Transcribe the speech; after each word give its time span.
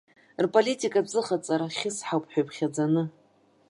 Рполитикатә 0.43 1.09
зыҟаҵара 1.11 1.75
хьысҳауп 1.77 2.25
ҳәа 2.31 2.41
иԥхьаӡаны. 2.41 3.03